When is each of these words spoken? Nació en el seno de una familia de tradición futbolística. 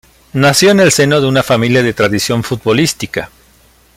Nació 0.33 0.71
en 0.71 0.79
el 0.79 0.91
seno 0.91 1.21
de 1.21 1.27
una 1.27 1.43
familia 1.43 1.83
de 1.83 1.93
tradición 1.93 2.43
futbolística. 2.43 3.29